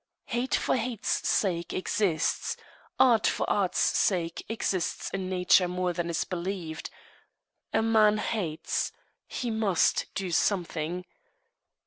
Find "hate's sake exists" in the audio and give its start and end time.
0.77-2.57